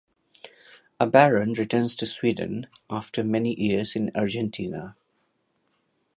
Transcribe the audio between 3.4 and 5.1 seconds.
years in Argentina.